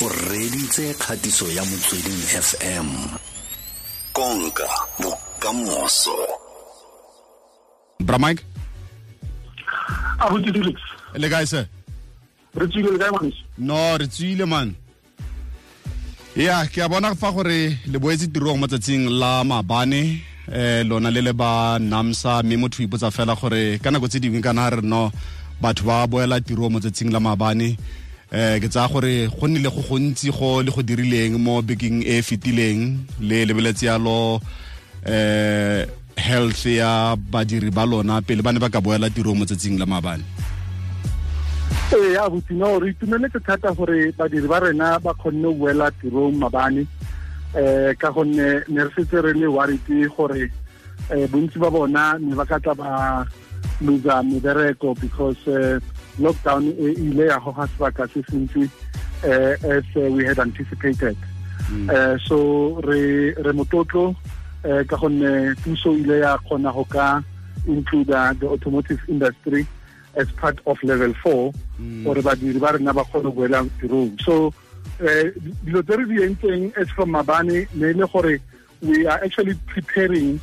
o 0.00 0.08
reditse 0.08 0.94
kgatiso 0.94 1.46
ya 1.52 1.64
motsweding 1.64 2.22
fm 2.46 2.88
konka 4.12 4.68
bokamoso. 5.00 6.16
Bra 8.00 8.18
mike? 8.18 8.44
Le 11.14 11.28
kae 11.28 11.46
se 11.46 11.66
no 13.58 13.98
re 13.98 14.06
tswile 14.06 14.46
man. 14.46 14.74
Ya 16.36 16.66
ke 16.66 16.82
a 16.82 16.88
bona 16.88 17.14
fa 17.14 17.32
gore 17.32 17.78
le 17.86 17.98
boetse 17.98 18.30
tirong 18.30 18.58
mo 18.58 18.66
tsatsing 18.66 19.10
la 19.10 19.42
mabane 19.44 20.22
eh 20.52 20.84
lona 20.86 21.10
le 21.10 21.20
le 21.20 21.32
ba 21.32 21.78
namsa 21.80 22.42
mme 22.42 22.56
motho 22.56 22.82
ipotsa 22.82 23.10
fela 23.10 23.34
gore 23.34 23.78
ka 23.82 23.90
nako 23.90 24.08
tse 24.08 24.20
dingwe 24.20 24.40
kana 24.40 24.70
re 24.70 24.82
no 24.82 25.10
batho 25.60 25.84
ba 25.84 26.06
boela 26.06 26.40
tirong 26.40 26.70
mo 26.72 26.78
tsatsing 26.80 27.10
la 27.10 27.20
maabane 27.20 27.76
eh 28.30 28.60
ke 28.60 28.68
tsa 28.68 28.88
gore 28.92 29.28
go 29.32 29.46
nnile 29.48 29.70
go 29.72 29.82
gontsi 29.88 30.28
go 30.30 30.60
le 30.60 30.70
go 30.70 30.82
dirileng 30.82 31.40
mo 31.40 31.62
bekeng 31.62 32.04
e 32.04 32.20
fitileng 32.20 32.28
fetileng 32.28 32.80
le 33.24 33.44
lebeletse 33.48 33.86
yalo 33.88 34.40
eh 35.06 35.88
health 36.18 36.66
ya 36.66 37.16
badiri 37.16 37.70
ba 37.70 37.86
lona 37.86 38.20
pele 38.20 38.42
ba 38.42 38.52
ne 38.52 38.58
ba 38.60 38.68
ka 38.68 38.80
boela 38.84 39.08
tiro 39.08 39.32
mo 39.34 39.46
tsetsing 39.48 39.78
la 39.78 39.86
mabane. 39.86 40.24
Ee 41.94 42.16
a 42.20 42.28
botsino 42.28 42.76
re 42.78 42.90
itumeletse 42.90 43.40
thata 43.40 43.72
gore 43.72 44.12
badiri 44.12 44.48
ba 44.48 44.60
rena 44.60 44.98
ba 45.00 45.14
kgonne 45.14 45.48
go 45.48 45.64
boela 45.64 45.88
tirong 45.96 46.36
mabane. 46.36 46.84
Eh 47.56 47.96
ka 47.96 48.12
gonne 48.12 48.60
ne 48.68 48.80
re 48.84 48.90
setse 48.92 49.24
re 49.24 49.32
le 49.32 49.46
warity 49.46 50.04
gore 50.04 50.50
eh 51.08 51.26
bontsi 51.32 51.56
ba 51.56 51.70
bona 51.70 52.18
ne 52.20 52.34
ba 52.34 52.44
ka 52.44 52.58
tla 52.60 52.74
ba 52.74 53.24
loser 53.80 54.20
mebereko 54.26 54.92
because 55.00 55.38
uh, 55.46 55.78
lockdown 56.18 56.68
e 56.78 56.92
ile 56.92 57.26
ya 57.26 57.38
goga 57.38 57.68
sebaka 57.68 58.08
se 58.08 58.22
sentsi 58.30 58.70
uh, 59.24 59.54
as 59.76 59.84
uh, 59.96 60.10
we 60.10 60.24
had 60.24 60.38
anticipated. 60.38 61.16
Mm. 61.68 61.90
uh, 61.90 62.18
so 62.26 62.80
re 62.80 63.34
re 63.34 63.52
motlotlo 63.52 64.16
uh, 64.64 64.82
ka 64.88 64.96
gonne 64.96 65.54
puso 65.62 65.92
ile 65.92 66.20
ya 66.20 66.38
kgona 66.38 66.72
go 66.72 66.84
ka 66.84 67.22
include 67.66 68.08
the 68.08 68.46
automotive 68.48 69.00
industry 69.08 69.66
as 70.16 70.30
part 70.32 70.58
of 70.66 70.82
level 70.82 71.12
4 71.24 72.04
gore 72.04 72.22
badiri 72.22 72.60
ba 72.60 72.72
rena 72.72 72.94
ba 72.94 73.04
kgone 73.04 73.24
go 73.24 73.32
boela 73.32 73.64
tirong. 73.80 74.16
So 74.24 74.52
dilo 75.64 75.82
tse 75.82 75.96
re 75.96 76.04
di 76.06 76.22
entseng 76.24 76.72
as 76.76 76.88
from 76.90 77.10
mabane 77.12 77.68
ne 77.74 77.92
le 77.92 78.06
gore 78.06 78.40
we 78.82 79.06
are 79.06 79.20
actually 79.24 79.54
preparing 79.66 80.40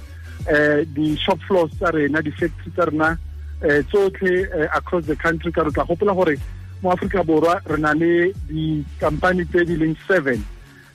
uh, 0.47 0.83
the 0.93 1.15
shop 1.17 1.39
floors 1.47 1.71
tsa 1.79 1.91
rena 1.91 2.21
di-factory 2.21 2.71
tsa 2.75 2.85
rena 2.91 3.17
uh, 3.65 3.81
tsotlhe 3.89 4.47
uh, 4.53 4.69
across 4.73 5.05
the 5.05 5.15
country 5.15 5.51
ka 5.51 5.63
re 5.63 5.71
tla 5.71 5.85
gopola 5.85 6.13
gore 6.13 6.37
mo 6.81 6.91
aforika 6.91 7.23
borwa 7.25 7.59
re 7.65 7.77
na 7.77 7.93
le 7.93 8.33
di-company 8.47 9.45
tse 9.45 9.65
di 9.65 9.75
leng 9.75 9.97
seven 10.07 10.39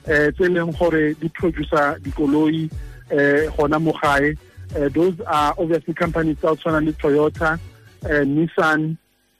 uh, 0.07 0.31
tse 0.31 0.47
leng 0.47 0.71
gore 0.79 1.13
di 1.19 1.29
producer 1.29 1.99
dikoloi 1.99 2.69
uh, 3.11 3.51
gona 3.57 3.79
mo 3.79 3.93
gae. 4.01 4.35
Uh, 4.71 4.87
those 4.89 5.19
are 5.27 5.53
obviously 5.57 5.93
companies 5.93 6.37
tsa 6.39 6.55
tshwana 6.55 6.79
le 6.85 6.93
toyota 6.93 7.59
uh, 8.07 8.23
nissan 8.23 8.95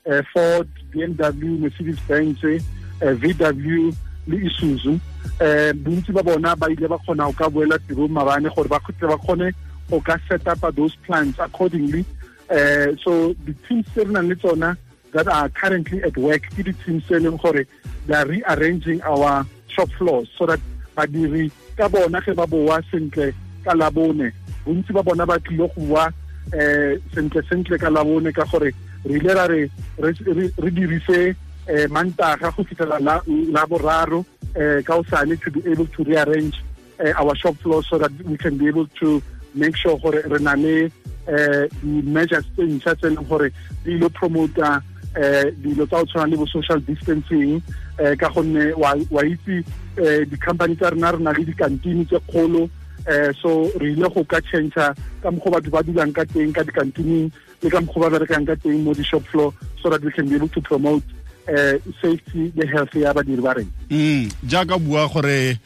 uh, 0.06 0.22
ford 0.34 0.68
bmw 0.92 1.60
mercedes 1.64 2.00
benz 2.08 2.44
uh, 2.44 3.14
vw 3.16 3.96
le 4.28 4.38
isuzu. 4.38 5.00
Um 5.42 5.74
bontsi 5.84 6.12
ba 6.14 6.24
bona 6.24 6.56
ba 6.56 6.70
ile 6.70 6.88
ba 6.88 6.98
kgona 6.98 7.26
go 7.26 7.34
ka 7.34 7.50
boela 7.50 7.80
tirong 7.88 8.12
mabane 8.12 8.50
gore 8.54 8.68
ba 8.70 8.80
ba 8.80 9.18
kgone 9.18 9.54
go 9.90 10.00
ka 10.02 10.18
set 10.28 10.48
up 10.48 10.62
those 10.76 10.96
plans 11.08 11.40
accordingly 11.40 12.06
uh, 12.52 12.96
so 13.04 13.34
the 13.46 13.54
teams 13.68 13.86
tse 13.88 14.04
re 14.04 14.12
nang 14.12 14.28
le 14.30 14.78
that 15.12 15.28
are 15.28 15.50
currently 15.50 16.04
at 16.04 16.16
work 16.18 16.44
ke 16.56 16.64
di-teams 16.64 17.04
tse 17.06 17.66
they 18.08 18.16
are 18.16 18.26
rearranging 18.26 19.02
our 19.04 19.46
shop 19.68 19.90
floors 19.98 20.28
so 20.38 20.46
that 20.46 20.60
badiri 20.96 21.52
ka 21.78 21.88
bona 21.88 22.22
ge 22.22 22.36
ba 22.36 22.46
boa 22.48 22.82
sentle 22.92 23.34
ka 23.64 23.74
labone. 23.74 24.32
Bontsi 24.66 24.94
ba 24.94 25.04
bona 25.04 25.26
ba 25.26 25.40
tlile 25.40 25.70
go 25.74 25.82
bua 25.82 26.06
um 26.54 27.02
sentle 27.14 27.42
sentle 27.50 27.80
ka 27.80 27.90
labone 27.90 28.34
ka 28.34 28.46
gore 28.52 28.72
re 29.06 29.16
ile 29.20 29.34
ra 29.34 29.46
re 29.48 29.70
re 29.98 30.70
dirise 30.72 31.36
eh 31.68 31.88
mantaga 31.88 32.52
go 32.56 32.64
fitela 32.64 33.00
la 33.00 33.66
boraro 33.66 34.26
eh 34.56 34.82
ka 34.84 35.00
usane 35.00 35.40
to 35.42 35.52
be 35.52 35.62
able 35.72 35.88
to 35.88 36.04
rearrange 36.04 36.62
uh, 37.00 37.14
our 37.18 37.36
shop 37.36 37.56
floor 37.58 37.84
so 37.84 37.98
that 37.98 38.12
we 38.26 38.38
can 38.38 38.58
be 38.58 38.68
able 38.68 38.88
to 39.00 39.22
make 39.54 39.76
sure 39.76 39.98
gore 39.98 40.22
re 40.26 40.40
na 40.40 40.54
le 40.54 40.92
eh 41.28 41.70
di 41.82 42.02
measures 42.10 42.46
tse 42.56 42.64
ntšha 42.66 42.96
tse 42.96 43.10
leng 43.10 43.28
gore 43.28 43.52
di 43.84 43.92
ile 43.98 44.10
promota 44.10 44.82
eh 45.16 45.52
dilo 45.62 45.86
tsa 45.86 46.00
go 46.02 46.06
tshwana 46.06 46.32
le 46.32 46.38
bo 46.38 46.46
social 46.46 46.80
distancing. 46.82 47.62
Eh 48.00 48.16
ka 48.16 48.30
gonne 48.30 48.74
wa 48.74 49.22
itse 49.26 49.64
eh 49.98 50.26
di-company 50.26 50.76
tsa 50.76 50.90
rena 50.90 51.12
re 51.12 51.20
na 51.20 51.32
le 51.32 51.44
dikantini 51.46 52.06
tse 52.06 52.20
kgolo. 52.28 52.70
Eh 53.06 53.34
so 53.42 53.70
re 53.78 53.92
ile 53.92 54.10
go 54.10 54.24
ka 54.24 54.42
change 54.42 54.74
ka 54.74 55.30
mokgwa 55.32 55.60
batho 55.60 55.70
ba 55.70 55.84
dulang 55.84 56.14
ka 56.14 56.26
teng 56.26 56.54
ka 56.54 56.64
dikantining 56.64 57.32
le 57.62 57.70
ka 57.70 57.82
mokgwa 57.82 58.10
ba 58.10 58.18
berekang 58.18 58.46
ka 58.46 58.56
teng 58.56 58.82
mo 58.84 58.94
di-shop 58.94 59.26
floor 59.30 59.54
so 59.82 59.90
that 59.90 60.02
we 60.02 60.12
can 60.12 60.30
be 60.30 60.36
able 60.36 60.50
to 60.50 60.62
promote 60.62 61.04
um 61.50 61.82
safety 62.02 62.54
le 62.56 62.66
health 62.70 62.94
ya 62.96 63.14
badiri 63.14 63.42
ba 63.42 63.54
rena. 63.54 63.70
Mm 63.90 64.30
jaaka 64.46 64.78
bua 64.78 65.10
gore 65.10 65.58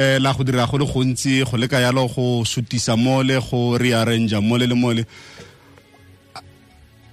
eh 0.00 0.18
la 0.18 0.32
go 0.32 0.44
dira 0.44 0.66
go 0.66 0.78
le 0.78 0.86
gontsi 0.86 1.44
go 1.44 1.56
leka 1.58 1.78
yalo 1.80 2.08
go 2.08 2.42
sutisa 2.44 2.96
mole 2.96 3.36
go 3.38 3.76
rearrange 3.76 4.32
mole 4.40 4.66
le 4.66 4.74
mole. 4.74 5.04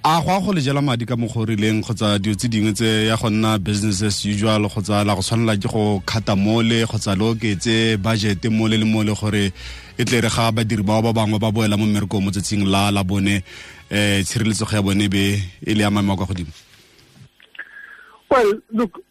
A 0.05 0.21
go 0.23 0.31
a 0.31 0.39
go 0.39 0.53
le 0.53 0.61
jela 0.61 0.81
madi 0.81 1.05
ka 1.05 1.17
mogorileng 1.17 1.83
kgotsa 1.83 2.17
dio 2.17 2.33
tse 2.33 2.47
dingwe 2.47 2.71
tse 2.71 3.07
ya 3.07 3.17
go 3.17 3.29
nna 3.29 3.59
business 3.59 4.01
as 4.03 4.23
usual 4.23 4.69
kgotsa 4.69 5.03
la 5.03 5.15
go 5.15 5.21
tshwanela 5.21 5.57
ke 5.57 5.67
go 5.67 5.99
khata 6.05 6.35
mole 6.37 6.85
kgotsa 6.87 7.17
le 7.19 7.23
oketse 7.35 7.97
budget 7.97 8.45
mole 8.45 8.77
le 8.79 8.85
mole 8.85 9.11
gore 9.19 9.51
e 9.97 10.03
tle 10.05 10.21
re 10.21 10.29
ga 10.29 10.51
badiri 10.51 10.83
bao 10.83 11.01
ba 11.01 11.11
bangwe 11.11 11.39
ba 11.39 11.51
boela 11.51 11.75
mo 11.75 11.85
mmerekong 11.85 12.23
mo 12.23 12.31
tsatsing 12.31 12.63
la 12.63 12.89
la 12.91 13.03
bone. 13.03 13.43
Eh 13.91 14.23
tshireletsego 14.23 14.71
ya 14.71 14.81
bone 14.81 15.09
be 15.09 15.43
e 15.65 15.73
le 15.73 15.81
ya 15.83 15.91
maemo 15.91 16.15
kwa 16.15 16.25
godimo. 16.25 16.51
Well 18.31 18.61
look 18.71 19.03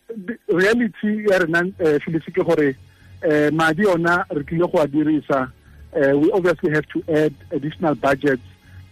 reality 0.49 1.29
ya 1.29 1.45
rena 1.45 1.61
um 1.61 2.01
felix 2.01 2.25
ke 2.33 2.41
gore 2.41 2.77
uh, 3.25 3.51
madi 3.53 3.87
ona 3.87 4.25
re 4.31 4.43
tlile 4.43 4.71
go 4.71 4.81
a 4.81 4.87
dirisa 4.87 5.51
uh, 5.97 6.19
we 6.19 6.31
obviously 6.33 6.71
have 6.71 6.87
to 6.89 7.03
add 7.09 7.35
additional 7.51 7.95
budgets 7.95 8.43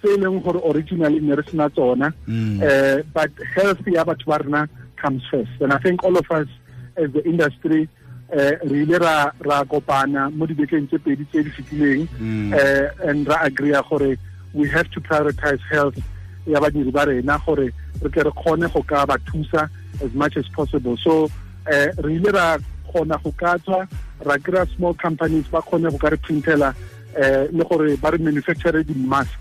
tse 0.05 0.15
e 0.15 0.17
leng 0.21 0.41
gore 0.45 0.61
originally 0.65 1.21
ne 1.21 1.35
re 1.35 1.43
sena 1.49 1.71
tsona. 1.71 2.13
Uh, 2.29 3.03
but 3.13 3.31
health 3.55 3.81
ya 3.87 4.05
batho 4.05 4.27
ba 4.27 4.39
rena 4.39 4.69
comes 4.97 5.23
first. 5.31 5.51
And 5.61 5.73
i 5.73 5.79
think 5.79 6.05
all 6.05 6.17
of 6.17 6.31
us 6.31 6.49
as 6.97 7.11
the 7.13 7.25
industry 7.25 7.89
uh, 8.33 8.53
re 8.65 8.83
ile 8.85 8.99
ra 8.99 9.33
ra 9.41 9.65
kopana 9.65 10.31
mo 10.33 10.47
dibekeng 10.47 10.89
tse 10.89 10.99
pedi 10.99 11.25
tse 11.31 11.43
di 11.43 11.51
fetileng. 11.51 12.09
Uh, 12.53 13.09
and 13.09 13.27
ra 13.27 13.39
agree 13.43 13.73
gore 13.89 14.17
we 14.53 14.69
have 14.69 14.91
to 14.91 15.01
prioritize 15.01 15.61
health 15.71 15.99
ya 16.47 16.61
badiri 16.61 16.93
ba 16.93 17.07
rena 17.07 17.41
gore 17.47 17.73
re 18.03 18.11
ke 18.11 18.25
re 18.25 18.31
kgone 18.31 18.69
go 18.73 18.83
ka 18.83 19.07
ba 19.07 19.17
thusa 19.25 19.69
as 20.03 20.13
much 20.13 20.37
as 20.37 20.49
possible. 20.49 20.97
So 20.99 21.31
uh, 21.67 21.89
re 21.97 22.15
ile 22.17 22.31
ra 22.33 22.59
kgona 22.89 23.23
go 23.23 23.33
ka 23.33 23.57
tswa 23.59 23.89
ra 24.25 24.39
kry 24.39 24.65
small 24.77 24.95
companies 24.95 25.47
ba 25.49 25.63
kgone 25.63 25.91
go 25.91 25.99
ka 25.99 26.09
re 26.09 26.17
printela 26.17 26.75
uh, 27.17 27.47
le 27.53 27.65
gore 27.65 27.97
ba 27.97 28.11
re 28.11 28.19
manufacture 28.19 28.83
di-masks. 28.83 29.37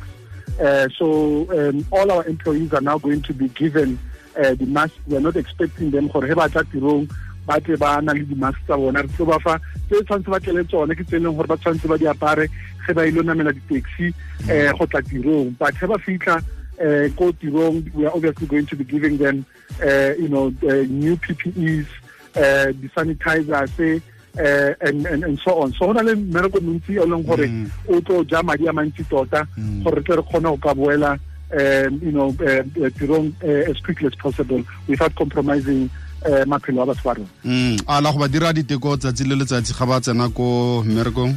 Uh, 0.61 0.88
so 0.97 1.47
um, 1.57 1.85
all 1.91 2.11
our 2.11 2.25
employees 2.25 2.73
are 2.73 2.81
now 2.81 2.97
going 2.97 3.21
to 3.21 3.33
be 3.33 3.47
given 3.49 3.97
uh, 4.38 4.53
the 4.53 4.66
mask 4.66 4.94
we 5.07 5.17
are 5.17 5.21
not 5.21 5.35
expecting 5.35 5.91
them 5.91 6.07
gore 6.07 6.27
he 6.27 6.33
ba 6.33 6.49
tla 6.49 6.63
tirong 6.63 7.09
ba 7.47 7.59
tle 7.59 7.77
ba 7.77 8.01
na 8.01 8.13
le 8.13 8.23
di-mask 8.23 8.59
tsa 8.66 8.77
bona. 8.77 9.01
Re 9.01 9.09
tlo 9.17 9.25
ba 9.25 9.39
fa 9.39 9.59
tse 9.89 10.03
tshwanetse 10.03 10.29
ba 10.29 10.39
tlele 10.39 10.63
tsone 10.67 10.95
ke 10.95 11.03
tse 11.03 11.19
leng 11.19 11.35
gore 11.35 11.47
ba 11.47 11.57
tshwanetse 11.57 11.88
ba 11.88 11.97
di 11.97 12.05
apare 12.05 12.50
ge 12.85 12.94
ba 12.94 13.07
ile 13.07 13.23
namela 13.23 13.51
di-taxi 13.53 14.13
um 14.50 14.77
go 14.77 14.85
tla 14.85 15.01
tirong. 15.01 15.57
But 15.57 15.75
he 15.75 15.88
ba 15.88 15.97
fitlha 15.97 16.38
uh, 16.38 17.07
go 17.17 17.31
tirong 17.33 17.94
we 17.94 18.05
are 18.05 18.13
obviously 18.13 18.47
going 18.47 18.65
to 18.67 18.75
be 18.75 18.83
giving 18.83 19.17
them 19.17 19.45
uh, 19.81 20.13
you 20.19 20.29
know 20.29 20.53
uh, 20.69 20.85
new 20.88 21.17
PPEs 21.17 21.88
uh, 22.35 22.73
the 22.73 24.01
uh, 24.39 24.74
and, 24.81 25.06
and, 25.06 25.24
and 25.24 25.39
so 25.39 25.62
on. 25.62 25.74
So 25.74 25.88
go 25.88 25.94
na 25.94 26.01
le 26.01 26.15
mmereko 26.15 26.59
montsi 26.59 27.00
o 27.00 27.06
leng 27.06 27.25
gore 27.25 27.47
o 27.88 28.01
tlo 28.01 28.24
ja 28.30 28.41
madi 28.41 28.68
a 28.68 28.74
mantsi 28.74 29.06
tota 29.09 29.45
gore 29.83 30.03
tle 30.03 30.18
re 30.18 30.24
kgone 30.24 30.50
go 30.50 30.57
ka 30.57 30.74
boela 30.74 31.13
um, 31.53 32.00
you 32.01 32.12
know 32.12 32.30
uh, 32.30 32.89
tirong 32.97 33.33
uh, 33.44 33.69
as 33.69 33.77
quickly 33.80 34.07
as 34.07 34.15
possible 34.15 34.63
without 34.88 35.13
compromising 35.15 35.89
uh, 36.25 36.45
maphelo 36.45 36.83
a 36.83 36.85
batho 36.85 37.03
ba 37.03 37.13
rona. 37.13 37.30
Mm. 37.45 37.83
A 37.88 38.01
la 38.01 38.12
go 38.12 38.19
ba 38.19 38.27
dira 38.27 38.53
diteko 38.53 38.97
tsatsi 38.97 39.27
le 39.27 39.35
letsatsi 39.35 39.77
ga 39.77 39.85
ba 39.85 40.01
tsena 40.01 40.30
ko 40.33 40.83
mmerekong? 40.83 41.36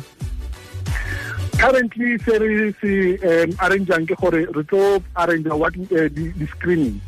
Currently 1.57 2.19
se 2.25 2.39
re 2.39 2.73
se 2.81 2.93
um, 3.21 3.53
arrangeang 3.61 4.07
ke 4.09 4.17
gore 4.17 4.47
re 4.49 4.65
tlo 4.65 5.03
arrange 5.17 5.53
what 5.53 5.77
uh, 5.77 6.09
di, 6.09 6.33
di 6.33 6.47
screening. 6.47 7.01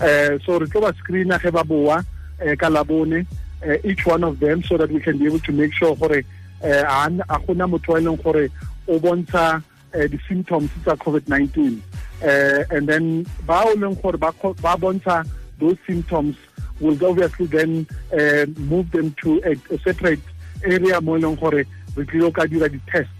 Uh, 0.00 0.38
so 0.44 0.58
re 0.58 0.66
tlo 0.66 0.82
ba 0.82 0.92
screena 0.98 1.38
ge 1.38 1.50
ba 1.50 1.62
boa 1.64 2.02
uh, 2.02 2.54
ka 2.58 2.68
labone 2.68 3.26
uh, 3.66 3.76
each 3.84 4.06
one 4.06 4.24
of 4.24 4.38
them 4.40 4.62
so 4.62 4.76
that 4.76 4.90
we 4.90 5.00
can 5.00 5.18
be 5.18 5.26
able 5.26 5.40
to 5.40 5.52
make 5.52 5.72
sure 5.72 5.94
gore 5.96 6.22
uh, 6.62 7.08
a 7.28 7.38
gona 7.40 7.66
motho 7.68 7.98
e 7.98 8.02
leng 8.02 8.22
gore 8.22 8.48
o 8.88 8.98
bontsha 8.98 9.62
uh, 9.94 10.06
di 10.06 10.18
symptoms 10.28 10.70
tsa 10.82 10.96
covid-19 10.96 11.80
uh, 12.22 12.64
and 12.70 12.88
then 12.88 13.26
ba 13.46 13.62
o 13.66 13.74
leng 13.74 14.00
gore 14.00 14.16
ba 14.16 14.32
bontsha 14.76 15.26
those 15.58 15.76
symptoms 15.86 16.36
will 16.80 16.98
obviously 17.04 17.46
then 17.46 17.86
uh, 18.12 18.46
move 18.58 18.90
them 18.90 19.14
to 19.22 19.40
a, 19.44 19.52
a 19.74 19.78
separate 19.80 20.20
area 20.64 21.00
mo 21.00 21.16
e 21.16 21.20
leng 21.20 21.38
gore 21.40 21.66
re 21.96 22.04
tlile 22.04 22.32
ka 22.32 22.46
dira 22.46 22.68
di-test 22.68 23.10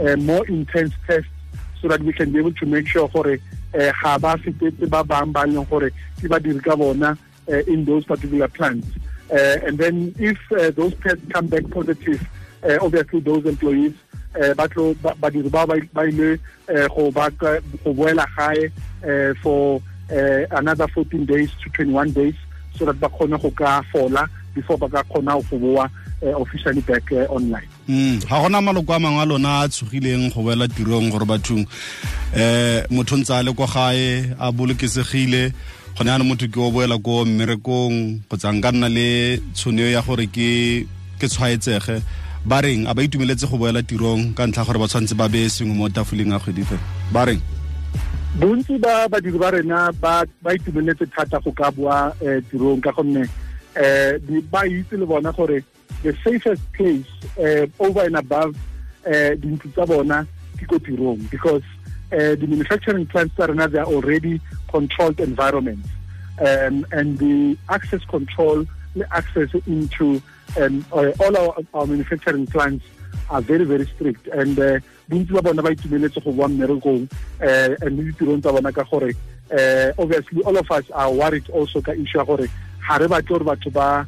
uh, 0.00 0.16
more 0.16 0.46
intense 0.46 0.94
tests 1.06 1.30
so 1.80 1.88
that 1.88 2.00
we 2.02 2.12
can 2.12 2.30
be 2.30 2.38
able 2.38 2.52
to 2.52 2.66
make 2.66 2.86
sure 2.86 3.08
gore 3.08 3.38
uh, 3.74 3.92
ga 4.02 4.18
ba 4.18 4.36
fetetse 4.38 4.88
ba 4.88 5.04
bang 5.04 5.32
ba 5.32 5.46
leng 5.46 5.68
gore 5.68 5.90
ke 6.20 6.62
ka 6.62 6.76
bona 6.76 7.16
uh, 7.48 7.62
in 7.66 7.84
those 7.84 8.04
particular 8.04 8.48
plants. 8.48 8.86
uh, 8.96 9.09
and 9.32 9.78
then 9.78 10.14
if 10.18 10.38
uh, 10.52 10.70
those 10.70 10.94
tests 11.02 11.24
come 11.32 11.46
back 11.46 11.68
positive 11.70 12.20
uh, 12.64 12.78
obviously 12.82 13.20
those 13.20 13.44
employees 13.46 13.94
uh, 14.34 14.54
ba 14.54 14.68
tlo 14.68 14.94
badiri 14.94 15.50
ba 15.50 15.66
ba 15.66 16.04
ile 16.06 16.38
go 16.88 17.10
for 19.42 19.82
uh, 20.10 20.46
another 20.50 20.88
14 20.88 21.24
days 21.24 21.50
to 21.62 21.70
21 21.70 22.10
days 22.12 22.34
so 22.76 22.84
that 22.84 22.98
ba 23.00 23.08
kgone 23.08 23.40
go 23.40 23.50
fola 23.92 24.28
before 24.54 24.78
ba 24.78 24.88
ka 24.88 25.02
uh, 26.22 26.36
officially 26.40 26.80
back 26.82 27.10
uh, 27.12 27.24
online. 27.30 27.68
Mm 27.88 28.20
ga 28.20 28.40
gona 28.42 28.60
maloko 28.60 28.94
a 28.94 28.98
mangwe 28.98 29.22
a 29.22 29.26
lona 29.26 29.48
a 29.64 29.68
tshogileng 29.68 30.32
go 30.34 30.42
boela 30.42 30.68
tirong 30.68 31.10
gore 31.10 31.24
bathong 31.26 31.66
eh 32.34 32.84
motho 32.90 33.16
ntse 33.16 33.30
a 33.34 33.42
le 33.42 33.52
kwa 33.52 33.66
gae 33.66 34.34
a 34.38 34.52
bolokesegile 34.52 35.52
go 35.96 36.04
ne 36.04 36.24
motho 36.24 36.46
ke 36.48 36.58
o 36.60 36.70
boela 36.70 36.96
ko 37.02 37.24
mmerekong 37.24 38.22
go 38.28 38.36
tsa 38.36 38.52
nka 38.52 38.72
nna 38.72 38.88
le 38.88 39.40
tshono 39.54 39.84
ya 39.90 40.02
gore 40.02 40.26
ke 40.26 40.86
ke 41.18 41.26
tshwaetsege. 41.28 42.02
Ba 42.46 42.60
reng? 42.64 42.86
A 42.88 42.94
ba 42.94 43.02
itumeletse 43.02 43.44
go 43.50 43.58
boela 43.58 43.82
tirong 43.82 44.32
ka 44.34 44.46
ntlha 44.46 44.64
gore 44.64 44.78
ba 44.78 44.88
tshwanetse 44.88 45.14
ba 45.14 45.28
beye 45.28 45.48
sengwe 45.48 45.74
mo 45.76 45.88
tafoleng 45.88 46.32
a 46.32 46.38
kgwedi 46.40 46.64
fela. 46.64 46.80
Ba 47.12 47.24
reng? 47.28 47.40
Bontsi 48.40 48.78
ba 48.80 49.08
badiri 49.10 49.38
ba 49.38 49.50
rena 49.50 49.92
ba 49.92 50.24
itumeletse 50.54 51.04
thata 51.10 51.40
go 51.44 51.52
ka 51.52 51.70
boa 51.70 52.14
um 52.22 52.40
tirong 52.48 52.80
ka 52.80 52.92
gonne 52.96 53.28
um 53.76 54.40
ba 54.50 54.64
itse 54.64 54.96
le 54.96 55.04
bona 55.06 55.32
gore 55.32 55.60
the 56.02 56.14
safest 56.24 56.62
place 56.72 57.04
uh, 57.36 57.66
over 57.78 58.06
and 58.06 58.16
above 58.16 58.56
uh, 59.06 59.34
dintlo 59.36 59.68
tsa 59.74 59.84
bona 59.86 60.24
ke 60.56 60.64
ko 60.64 60.78
tirong 60.78 61.20
because 61.28 61.62
uh, 62.12 62.34
the 62.34 62.46
manufacturing 62.46 63.06
plants 63.06 63.38
are 63.38 63.50
already 63.84 64.40
controlled 64.68 65.20
environments. 65.20 65.88
Um, 66.40 66.86
and 66.90 67.18
the 67.18 67.58
access 67.68 68.02
control 68.04 68.66
the 68.96 69.06
access 69.14 69.50
into 69.66 70.22
um, 70.58 70.84
all 70.90 71.36
our, 71.36 71.56
our 71.74 71.86
manufacturing 71.86 72.46
plants 72.46 72.84
are 73.28 73.40
very 73.40 73.64
very 73.64 73.86
strict. 73.86 74.26
And 74.28 74.58
uh, 74.58 74.80
bontsi 75.10 75.32
ba 75.34 75.42
bona 75.42 75.62
ba 75.62 75.74
itumeletse 75.74 76.22
go 76.24 76.32
boa 76.32 76.48
mmerekong 76.48 77.10
um 77.10 77.76
and 77.82 77.98
le 77.98 78.02
ditirong 78.12 78.40
tsa 78.40 78.52
bona 78.52 78.72
ka 78.72 78.84
gore 78.84 79.10
uh, 79.50 79.92
obviously 79.98 80.42
all 80.42 80.56
of 80.56 80.70
us 80.70 80.84
are 80.94 81.12
worried 81.12 81.48
also 81.50 81.80
ka 81.82 81.92
issue 81.92 82.18
ya 82.18 82.24
gore 82.24 82.46
ga 82.86 82.96
re 82.96 83.06
batle 83.06 83.28
gore 83.28 83.44
batho 83.44 83.70
ba 83.70 84.06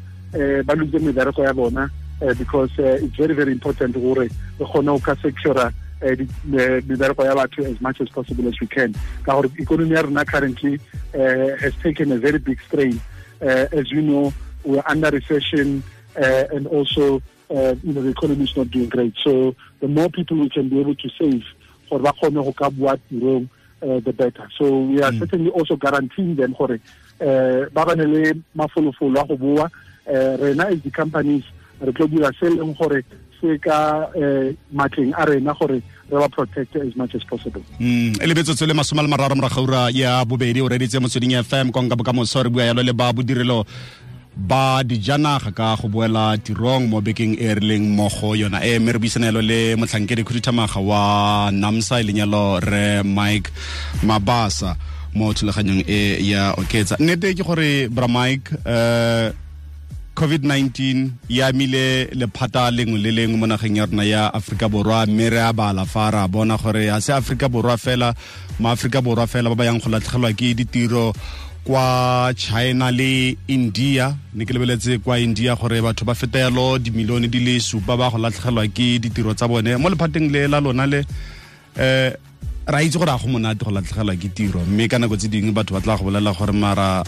ba 0.65 0.75
lose 0.75 0.99
mebereko 1.03 1.43
ya 1.43 1.53
bona 1.53 1.91
because 2.39 2.71
it's 2.79 3.17
very 3.17 3.35
very 3.35 3.51
important 3.53 3.95
gore 3.95 4.23
re 4.23 4.31
kgone 4.59 4.95
go 4.95 5.71
mebereko 6.03 7.25
ya 7.25 7.35
batho 7.35 7.65
as 7.65 7.81
much 7.81 8.01
as 8.01 8.09
possible 8.09 8.49
as 8.49 8.61
we 8.61 8.67
can 8.67 8.95
ka 9.25 9.35
gore 9.41 9.51
economy 9.59 9.95
ya 9.95 10.03
rona 10.03 10.25
currently 10.25 10.81
uh, 11.15 11.57
has 11.63 11.75
taken 11.83 12.13
a 12.13 12.19
very 12.19 12.39
big 12.39 12.61
strain 12.67 13.01
uh, 13.41 13.67
as 13.73 13.91
you 13.91 14.03
know 14.03 14.33
we're 14.65 14.83
under 14.87 15.11
recession 15.11 15.83
uh, 16.17 16.45
and 16.53 16.67
also 16.67 17.23
uh, 17.51 17.75
you 17.85 17.93
know, 17.93 18.03
the 18.03 18.09
economy 18.09 18.45
is 18.45 18.57
not 18.57 18.71
doing 18.71 18.89
great. 18.89 19.15
So 19.23 19.55
the 19.81 19.89
more 19.89 20.09
people 20.09 20.39
we 20.39 20.49
can 20.49 20.71
be 20.71 20.81
able 20.81 20.95
to 20.95 21.09
save 21.21 21.45
for 21.89 21.99
ba 21.99 22.13
kgone 22.13 22.43
go 22.45 22.53
ka 22.53 22.71
bua 22.71 22.97
tirong 23.11 23.49
the 23.81 24.13
better. 24.13 24.49
So 24.57 24.79
we 24.79 25.03
are 25.03 25.11
mm. 25.11 25.19
certainly 25.19 25.51
also 25.51 25.77
guaranteeing 25.77 26.37
them 26.37 26.55
gore 26.57 26.81
uh, 27.21 27.69
ba 27.73 27.85
ba 27.85 27.95
ne 27.97 28.07
le 28.07 28.43
mafolofolo 28.57 29.21
a 29.21 29.37
go 29.37 29.59
uh, 29.63 30.37
rena 30.41 30.67
as 30.67 30.81
the 30.83 30.91
companies 30.91 31.45
re 31.81 31.93
tlo 31.93 32.07
dira 32.09 32.33
se 32.39 32.49
leng 32.49 32.75
gore 32.79 33.05
se 33.41 33.59
ka 33.59 34.11
matleng 34.73 35.13
a 35.17 35.27
rena 35.27 35.55
gore 35.55 35.83
re 36.11 36.19
ba 36.19 36.29
protect 36.29 36.77
as 36.77 36.95
much 36.97 37.15
as 37.15 37.25
possible. 37.25 37.63
Mm 37.81 38.13
e 38.21 38.27
le 38.27 38.35
mararo 39.09 39.35
ya 39.91 40.25
bobedi 40.25 40.61
o 40.61 40.69
reditse 40.69 40.99
fm 41.43 41.71
bua 42.51 42.65
yalo 42.65 42.83
le 42.83 42.93
ba 42.93 43.13
bodirelo 43.13 43.65
ba 44.37 44.83
dijanaga 44.85 45.53
ka 45.53 45.77
go 45.77 45.89
boela 45.89 46.37
tirong 46.41 46.89
mo 46.89 47.01
e 47.39 47.55
rileng 47.55 47.93
yona. 48.35 48.65
E 48.65 48.79
mme 48.79 48.93
re 48.93 48.99
le 49.43 49.77
motlhankedi 49.77 50.25
khuduthamaga 50.25 50.81
wa 50.81 51.51
NAAMSA 51.53 52.01
e 52.01 52.05
lenyalo 52.05 52.61
re 52.61 53.03
mike 53.03 53.51
mabasa 54.03 54.77
mo 55.15 55.33
thulaganyong 55.33 55.85
e 55.87 56.25
ya 56.25 56.55
oketsa. 56.57 56.97
Nnete 56.99 57.35
ke 57.37 57.45
gore 57.45 57.89
bra 57.89 58.09
mike 58.09 58.49
uh, 58.65 59.29
covid-19 60.15 61.09
ya 61.29 61.53
mile 61.53 62.05
lephata 62.13 62.71
lengwe 62.71 62.99
le 62.99 63.11
lengwe 63.11 63.37
mo 63.37 63.47
nageng 63.47 63.77
ya 63.77 63.87
rona 63.87 64.05
ya 64.05 64.35
aforika 64.35 64.69
borwa 64.69 65.07
mme 65.07 65.31
re 65.31 65.41
a 65.41 65.53
bala 65.53 65.85
fa 65.85 66.13
a 66.13 66.29
bona 66.29 66.57
gore 66.57 66.91
a 66.91 67.01
se 67.01 67.13
aforika 67.13 67.49
borwa 67.49 67.77
fela 67.79 68.15
maaforika 68.61 69.01
borwa 69.01 69.27
fela 69.27 69.49
ba 69.49 69.57
ba 69.57 69.65
yang 69.65 69.81
go 69.81 69.89
latlhegelwa 69.91 70.33
ke 70.37 70.55
ditiro 70.55 71.13
kwa 71.65 72.33
china 72.37 72.91
le 72.91 73.37
india. 73.49 74.17
Ne 74.35 74.45
ke 74.45 74.53
lebeletse 74.53 74.99
kwa 74.99 75.19
india 75.19 75.57
gore 75.57 75.81
batho 75.81 76.05
ba 76.05 76.15
fetelo 76.15 76.79
dimilione 76.79 77.31
di 77.31 77.41
le 77.41 77.61
supa 77.61 77.97
ba 77.97 78.11
go 78.11 78.19
latlhegelwa 78.19 78.67
ke 78.69 78.99
ditiro 78.99 79.35
tsa 79.35 79.49
bone. 79.49 79.77
Mo 79.79 79.89
lephateng 79.89 80.31
le 80.31 80.49
la 80.49 80.61
lona 80.61 80.87
le 80.87 81.05
um 81.79 82.13
ra 82.67 82.83
itse 82.83 82.99
gore 82.99 83.11
a 83.11 83.19
go 83.19 83.29
monate 83.29 83.65
go 83.65 83.71
latlhegelwa 83.71 84.17
ke 84.17 84.29
tiro 84.35 84.61
mme 84.67 84.89
ka 84.89 84.99
nako 84.99 85.17
tse 85.17 85.29
dingwe 85.29 85.53
batho 85.53 85.75
ba 85.75 85.81
tla 85.81 85.97
go 85.97 86.05
bolela 86.05 86.33
gore 86.35 86.53
mara 86.53 87.03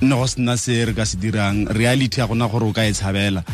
nne 0.00 0.14
go 0.14 0.26
sena 0.26 0.56
se 0.56 0.84
re 0.84 0.92
ka 0.92 1.04
se 1.04 1.16
dirang. 1.16 1.66
Reality 1.68 2.20
ya 2.20 2.26
gona 2.26 2.48
gore 2.48 2.64
o 2.64 2.72
ka 2.72 2.82
e 2.82 2.92
tshabela. 2.92 3.44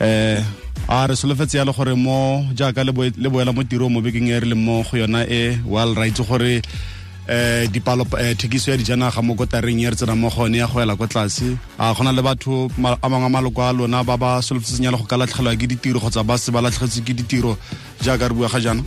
Um 0.00 0.62
a 0.88 1.06
re 1.06 1.14
solofetse 1.14 1.56
ya 1.56 1.64
le 1.64 1.72
gore 1.72 1.94
mo 1.94 2.44
jaaka 2.54 2.84
le 2.84 2.92
boela 2.92 3.52
mo 3.52 3.62
tirong 3.62 3.92
mo 3.92 4.00
bekeng 4.00 4.28
e 4.28 4.40
re 4.40 4.46
leng 4.46 4.64
mo 4.64 4.82
go 4.82 4.96
yona 4.96 5.24
e 5.28 5.58
well 5.64 5.94
ra 5.94 6.08
gore 6.10 6.62
eh 7.28 7.68
dipalo 7.70 8.04
eh, 8.18 8.34
thekiso 8.34 8.70
ya 8.72 8.76
dijanaga 8.76 9.22
mo 9.22 9.34
kotareng 9.34 9.80
e 9.80 9.90
re 9.90 9.96
tsena 9.96 10.16
mo 10.16 10.28
gone 10.28 10.56
ya 10.56 10.66
go 10.66 10.80
ela 10.80 10.96
kwa 10.96 11.06
tlase. 11.06 11.56
A 11.78 11.94
gona 11.94 12.12
le 12.12 12.22
batho 12.22 12.68
a 13.02 13.08
mangwe 13.08 13.30
maloko 13.30 13.62
a 13.62 13.72
lona 13.72 14.02
ba 14.02 14.16
ba 14.16 14.42
solofetseng 14.42 14.84
ya 14.84 14.90
le 14.90 14.98
go 14.98 15.04
ka 15.04 15.16
latlhegelwa 15.16 15.56
ke 15.56 15.66
ditiro 15.68 16.00
kgotsa 16.00 16.26
ba 16.26 16.36
se 16.36 16.50
ba 16.50 16.60
latlhegetse 16.60 17.04
ke 17.04 17.14
ditiro 17.14 17.56
jaaka 18.02 18.28
re 18.28 18.34
bua 18.34 18.48
ga 18.48 18.58
jaana? 18.58 18.82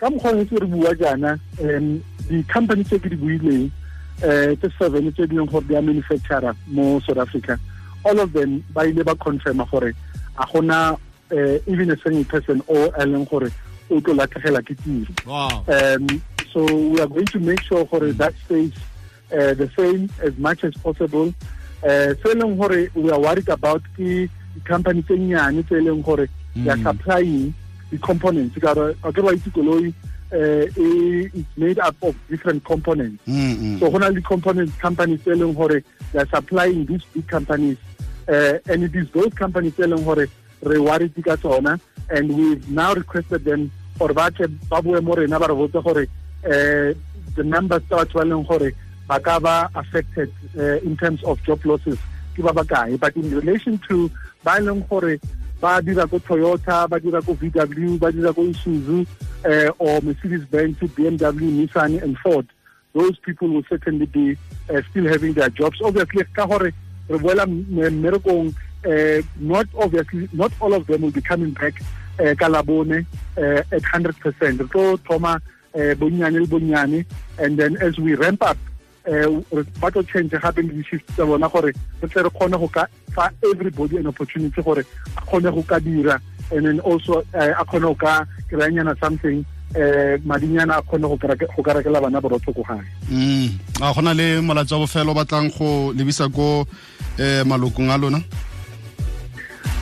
Ka 0.00 0.10
mokgwa 0.10 0.32
re 0.32 0.66
bua 0.66 0.94
jaana 0.96 1.38
um 1.60 2.00
di-company 2.28 2.84
tse 2.84 2.98
ke 2.98 3.08
di 3.12 3.16
buileng 3.16 3.70
um 4.22 4.56
tse 4.56 4.70
seven 4.78 5.12
tse 5.12 5.26
di 5.26 5.36
leng 5.36 5.50
gore 5.50 5.64
di 5.66 5.74
a 5.74 5.82
manufacturer 5.82 6.54
mo 6.66 7.00
south 7.00 7.18
africa. 7.18 7.58
All 8.04 8.20
of 8.20 8.32
them 8.32 8.64
ba 8.72 8.82
ile 8.86 9.02
ba 9.04 9.14
confirma 9.14 9.68
gore 9.70 9.94
a 10.38 10.46
gona 10.46 10.98
uh, 11.32 11.58
even 11.66 11.90
a 11.90 11.96
single 11.98 12.24
person 12.24 12.62
o 12.68 12.86
e 12.86 13.04
leng 13.04 13.28
gore 13.28 13.50
o 13.90 14.00
tlo 14.00 14.14
latlhegela 14.14 14.62
ke 14.62 14.76
tiro. 14.82 15.12
Um 15.68 16.22
so 16.52 16.64
we 16.64 17.00
are 17.00 17.06
going 17.08 17.26
to 17.26 17.40
make 17.40 17.60
sure 17.62 17.84
gore 17.84 18.12
that 18.12 18.34
stays 18.44 18.72
uh, 19.32 19.54
the 19.54 19.68
same 19.76 20.08
as 20.22 20.36
much 20.38 20.62
as 20.64 20.74
possible. 20.74 21.34
Uh, 21.82 22.14
se 22.22 22.30
e 22.30 22.34
leng 22.34 22.56
gore 22.56 22.88
we 22.94 23.10
are 23.10 23.20
worried 23.20 23.48
about 23.48 23.82
ke 23.96 24.30
di-company 24.54 25.02
tse 25.02 25.18
nnyane 25.18 25.66
tse 25.66 25.74
e 25.74 25.84
leng 25.84 26.02
gore 26.02 26.28
they 26.54 26.70
are 26.70 26.78
supplying 26.78 27.52
di-components. 27.90 28.56
Ka 28.58 28.72
re 28.72 28.94
a 29.02 29.12
ke 29.12 29.20
ba 29.20 29.34
itse 29.34 29.50
koloi 29.50 29.92
uh, 30.34 30.66
it's 30.76 31.56
made 31.56 31.78
up 31.78 31.96
of 32.02 32.14
different 32.28 32.64
components 32.64 33.22
mm 33.26 33.54
-hmm. 33.56 33.78
so 33.80 33.90
go 33.90 33.98
na 33.98 34.08
le 34.08 34.20
components 34.20 34.74
companies 34.82 35.20
tse 35.20 35.30
e 35.32 35.38
leng 35.40 35.54
gore 35.54 35.78
they 36.12 36.20
are 36.22 36.30
supplying 36.36 36.86
these 36.86 37.04
big 37.14 37.26
companies 37.28 37.78
uh, 38.28 38.54
and 38.70 38.82
it 38.82 38.94
is 38.94 39.06
those 39.16 39.32
companies 39.34 39.72
tse 39.74 39.84
e 39.84 39.90
leng 39.92 40.04
gore 40.04 40.26
re 40.62 40.78
worried 40.78 41.14
ka 41.24 41.36
and 42.10 42.26
we've 42.36 42.68
now 42.70 42.92
requested 42.94 43.44
them 43.44 43.70
gore 43.98 44.14
ba 44.14 44.30
tle 44.30 44.46
ba 44.68 44.82
bue 44.82 45.00
mo 45.00 45.14
rena 45.14 45.38
ba 45.38 45.46
re 45.46 45.54
botse 45.54 45.80
gore 45.82 46.04
uh, 46.44 46.90
the 47.36 47.44
numbers 47.44 47.82
tsa 47.88 47.96
batho 47.96 48.18
ba 48.18 48.24
leng 48.24 48.46
gore 48.48 48.70
ba 49.08 49.20
ka 49.20 49.38
ba 49.40 49.68
affected 49.74 50.30
uh, 50.58 50.78
in 50.82 50.96
terms 50.96 51.22
of 51.24 51.38
job 51.44 51.60
losses 51.64 51.98
ke 52.34 52.42
ba 52.42 52.52
but 52.98 53.16
in 53.16 53.30
relation 53.30 53.78
to 53.88 54.10
ba 54.42 54.58
leng 54.58 54.82
gore 54.88 55.18
ba 55.64 55.80
dira 55.80 56.04
ko 56.06 56.20
Toyota 56.20 56.84
ba 56.84 57.00
dira 57.00 57.24
ko 57.24 57.32
VW 57.32 57.96
ba 57.96 58.12
dira 58.12 58.36
ko 58.36 58.44
Isuzu 58.44 59.08
uh, 59.48 59.72
or 59.80 60.04
Mercedes 60.04 60.44
Benz 60.52 60.76
BMW 60.76 61.48
Nissan 61.56 62.02
and 62.04 62.18
Ford. 62.18 62.44
Those 62.92 63.16
people 63.24 63.48
will 63.48 63.64
certainly 63.64 64.04
be 64.04 64.36
uh, 64.68 64.82
still 64.90 65.08
having 65.08 65.32
their 65.32 65.48
jobs. 65.48 65.80
Obviously 65.80 66.20
ka 66.36 66.44
gore 66.44 66.68
re 67.08 67.16
boela 67.16 67.48
mmerekong 67.48 68.52
uh, 68.84 69.24
not 69.40 69.64
obviously 69.72 70.28
not 70.36 70.52
all 70.60 70.74
of 70.74 70.86
them 70.86 71.00
will 71.00 71.16
be 71.16 71.24
coming 71.24 71.56
back 71.56 71.80
uh, 72.20 72.36
ka 72.36 72.44
labone 72.52 73.06
at 73.40 73.82
100% 73.88 74.60
re 74.60 74.68
tlo 74.68 75.00
thoma 75.08 75.40
bonnyane 75.72 76.44
le 76.44 76.46
bonnyane 76.46 77.06
and 77.40 77.56
then 77.56 77.80
as 77.80 77.96
we 77.96 78.14
ramp 78.14 78.44
up 78.44 78.58
ba 79.04 79.90
tlo 79.90 80.02
change 80.02 80.30
gape 80.30 80.62
le 80.62 80.72
di-shift 80.72 81.04
tsa 81.14 81.24
bona 81.24 81.48
gore 81.48 81.72
re 82.00 82.08
tle 82.08 82.22
re 82.22 82.30
kgone 82.30 82.58
go 82.58 82.68
ka 82.68 82.86
fa 83.12 83.30
everybody 83.44 83.96
an 83.98 84.06
opportunity 84.06 84.62
gore 84.62 84.84
a 85.16 85.20
kgone 85.20 85.54
go 85.54 85.62
ka 85.62 85.78
dira. 85.78 86.20
And 86.52 86.66
then 86.66 86.80
also 86.80 87.24
a 87.32 87.64
kgone 87.64 87.82
go 87.82 87.94
ka 87.94 88.24
kry-anyana 88.48 88.98
something 89.00 89.44
eh 89.74 90.16
madinyana 90.24 90.78
a 90.78 90.82
kgone 90.82 91.08
go 91.08 91.62
ka 91.62 91.72
rekela 91.74 92.00
bana 92.00 92.20
borotho 92.20 92.54
ko 92.54 92.62
gae. 92.62 92.84
Mm. 93.10 93.50
A 93.82 93.92
gona 93.92 94.14
le 94.14 94.40
molatsi 94.40 94.72
wa 94.72 94.86
bofelo 94.86 95.14
batlang 95.14 95.50
go 95.58 95.92
lebisa 95.92 96.28
ko 96.32 96.66
eh 97.18 97.44
malokong 97.44 97.90
a 97.90 97.98
lona? 97.98 98.18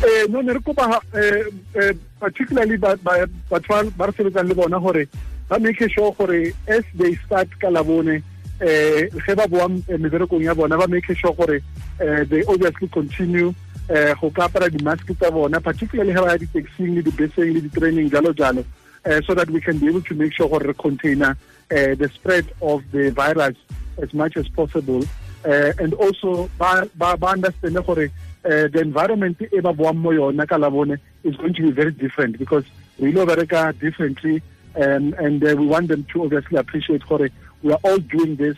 Eh 0.03 0.27
no 0.29 0.41
ne 0.41 0.53
re 0.53 0.61
kopa 0.61 1.01
eh 1.15 1.95
particularly 2.19 2.77
batho 2.79 3.91
ba 3.97 4.07
re 4.07 4.13
sebetsang 4.13 4.49
le 4.49 4.55
bona 4.55 4.79
gore 4.81 5.07
ba 5.49 5.59
make 5.59 5.83
sure 5.91 6.15
gore 6.19 6.53
as 6.67 6.85
they 6.95 7.15
start 7.27 7.49
ka 7.61 7.69
labone 7.69 8.23
eh 8.63 9.11
ge 9.11 9.35
ba 9.35 9.47
boa 9.49 9.69
meberekong 9.69 10.47
ya 10.47 10.55
bona 10.55 10.79
ba 10.79 10.87
make 10.89 11.11
sure 11.15 11.35
gore 11.35 11.61
they 11.99 12.43
obviously 12.47 12.89
continue 12.89 13.53
eh 13.91 14.15
go 14.21 14.31
ka 14.31 14.47
apara 14.47 14.71
di-mask 14.71 15.11
tsa 15.19 15.31
bona 15.31 15.61
particularly 15.61 16.15
ga 16.15 16.23
ba 16.23 16.31
ya 16.33 16.39
di-taxing 16.39 16.95
le 16.95 17.03
di-beseng 17.03 17.53
le 17.55 17.61
di-training 17.61 18.09
jalo 18.11 18.33
jalo. 18.33 18.65
Uh, 19.05 19.21
so 19.27 19.35
that 19.35 19.51
we 19.51 19.61
can 19.61 19.77
be 19.79 19.89
able 19.89 20.01
to 20.03 20.15
make 20.15 20.33
sure 20.33 20.49
gore 20.49 20.61
re 20.61 20.75
container 20.75 21.37
uh, 21.73 21.95
the 21.99 22.09
spread 22.15 22.47
of 22.63 22.85
the 22.93 23.11
virus 23.11 23.57
as 24.01 24.15
much 24.15 24.37
as 24.37 24.49
possible. 24.51 25.03
Uh, 25.45 25.73
and 25.81 25.93
also 25.95 26.49
ba 26.57 26.89
ba 26.95 27.17
ba 27.17 27.35
understand 27.35 27.75
gore 27.85 28.09
the 28.43 28.81
environment 28.81 29.37
e 29.43 29.59
ba 29.59 29.75
is 31.25 31.37
going 31.37 31.55
to 31.55 31.63
be 31.63 31.71
very 31.73 31.91
different 31.91 32.39
because 32.39 32.65
we 33.01 33.11
lo 33.11 33.27
bereka 33.27 33.77
differently 33.81 34.41
um, 34.77 35.15
and 35.19 35.43
uh, 35.43 35.55
we 35.59 35.67
want 35.67 35.89
them 35.89 36.05
to 36.05 36.23
obviously 36.23 36.57
appreciate 36.57 37.03
gore 37.09 37.29
we 37.63 37.73
are 37.73 37.81
all 37.85 37.99
doing 37.99 38.37
this 38.37 38.57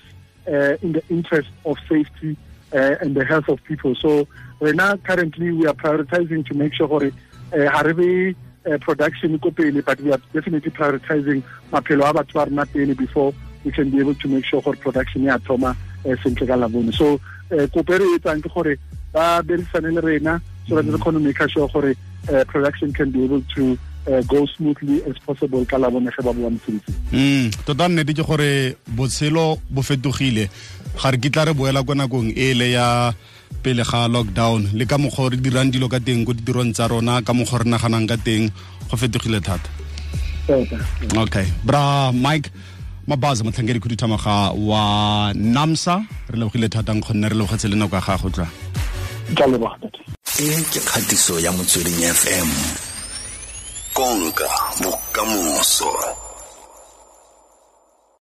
uh, 0.48 0.76
in 0.82 0.92
the 0.92 1.02
interest 1.08 1.48
of 1.64 1.76
safety 1.88 2.36
uh, 2.72 2.96
and 3.00 3.14
the 3.14 3.24
health 3.24 3.48
of 3.48 3.62
people. 3.64 3.94
So 3.94 4.26
right 4.60 4.74
now, 4.74 4.96
currently, 4.96 5.52
we 5.52 5.66
are 5.66 5.74
prioritizing 5.74 6.46
to 6.46 6.54
make 6.54 6.74
sure 6.74 6.88
gore 6.88 7.12
uh, 7.52 8.32
uh, 8.66 8.78
production 8.78 9.38
ko 9.38 9.50
pele, 9.50 9.80
but 9.82 10.00
we 10.00 10.12
are 10.12 10.20
definitely 10.32 10.70
prioritizing 10.70 11.42
maphelo 11.70 12.10
a 12.10 12.14
batho 12.14 12.54
ba 12.54 12.94
before 12.94 13.34
we 13.64 13.70
can 13.70 13.90
be 13.90 14.00
able 14.00 14.14
to 14.14 14.28
make 14.28 14.44
sure 14.44 14.62
gore 14.62 14.76
production 14.76 15.22
ya 15.22 15.38
thoma 15.38 15.76
uh, 16.04 16.16
sentle 16.22 16.46
ka. 16.46 16.90
So 16.92 17.14
uh, 17.52 17.66
kope 17.68 17.98
re 17.98 18.18
etsang 18.18 18.42
ke 18.42 18.78
that 19.12 19.44
re 19.46 20.18
kgone 20.18 21.22
make 21.22 21.38
sure 21.50 21.68
production 22.46 22.92
can 22.92 23.10
be 23.10 23.24
able 23.24 23.42
to 23.54 23.78
uh, 24.06 24.22
go 24.28 24.46
smoothly 24.46 25.02
as 25.08 25.16
possible 25.24 25.64
ka 25.64 25.76
labone 25.78 26.10
ge 26.10 26.20
ba 26.22 26.32
boa 26.32 26.50
mosebetsing 26.50 26.96
mm 27.12 27.50
tota 27.66 27.88
nnete 27.88 28.14
ke 28.14 28.24
gore 28.24 28.76
botshelo 28.88 29.58
bo 29.70 29.82
fetogile. 29.82 30.48
Ga 30.94 31.10
re 31.10 31.18
kitla 31.18 31.44
re 31.46 31.52
boela 31.54 31.82
kwa 31.82 31.94
nakong 31.94 32.30
e 32.36 32.54
le 32.54 32.70
ya 32.70 33.12
pele 33.62 33.82
ga 33.82 34.08
lockdown. 34.08 34.70
Le 34.74 34.86
ka 34.86 34.98
mokgwa 34.98 35.30
re 35.30 35.36
dirang 35.36 35.70
dilo 35.72 35.88
ka 35.88 35.98
teng 35.98 36.24
ko 36.24 36.32
ditirong 36.32 36.72
tsa 36.72 36.88
rona 36.88 37.22
ka 37.22 37.32
mokgwa 37.32 37.64
re 37.64 37.70
naganang 37.70 38.06
ka 38.06 38.16
teng 38.16 38.50
go 38.90 38.96
fetogile 38.96 39.40
thata. 39.40 39.70
Okay. 40.46 41.46
Bra 41.64 42.12
mike 42.12 42.50
mabaza 43.08 43.44
motlhankedi 43.44 43.80
khuduthamaga 43.80 44.52
wa 44.54 45.32
namsa 45.34 46.04
re 46.30 46.36
lebogile 46.38 46.68
thata 46.68 46.94
nkgonne 46.94 47.28
re 47.28 47.34
lebogetse 47.34 47.68
le 47.68 47.76
nako 47.76 47.96
ya 47.96 48.02
gago 48.06 48.30
tla. 48.30 48.46
E 50.34 50.46
ke 50.70 50.80
kgatiso 50.82 51.40
ya 51.40 51.50
motsweding 51.52 52.02
fm 52.12 52.83
konka 53.94 54.48
bokamoso 54.82 55.92